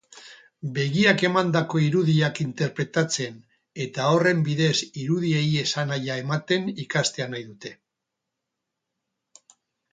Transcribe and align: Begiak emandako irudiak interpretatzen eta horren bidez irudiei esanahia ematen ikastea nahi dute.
Begiak 0.75 1.23
emandako 1.27 1.81
irudiak 1.87 2.41
interpretatzen 2.45 3.37
eta 3.85 4.09
horren 4.15 4.41
bidez 4.49 4.73
irudiei 5.03 5.45
esanahia 5.67 6.19
ematen 6.25 6.69
ikastea 6.87 7.31
nahi 7.35 7.47
dute. 7.53 7.75